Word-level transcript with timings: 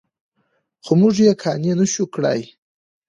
خو 0.83 0.93
موږ 0.99 1.15
یې 1.25 1.31
قانع 1.41 1.73
نه 1.79 1.85
شوو 1.93 2.11
کړی. 2.15 2.39